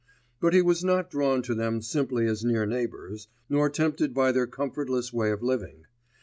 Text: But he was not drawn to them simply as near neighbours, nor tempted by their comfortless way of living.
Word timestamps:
But 0.39 0.55
he 0.55 0.63
was 0.63 0.83
not 0.83 1.11
drawn 1.11 1.43
to 1.43 1.53
them 1.53 1.79
simply 1.79 2.25
as 2.25 2.43
near 2.43 2.65
neighbours, 2.65 3.27
nor 3.49 3.69
tempted 3.69 4.15
by 4.15 4.31
their 4.31 4.47
comfortless 4.47 5.13
way 5.13 5.29
of 5.29 5.43
living. 5.43 5.85